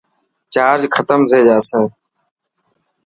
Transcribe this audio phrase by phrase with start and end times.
[0.53, 1.79] چارج ختم ٿي جاسي.